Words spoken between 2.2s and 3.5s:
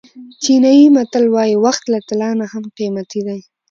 نه هم قیمتي دی.